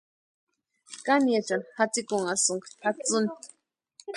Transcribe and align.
¿Kániechani 1.05 1.65
jatsikunhasïnki 1.77 2.67
tʼatsíni? 2.81 3.29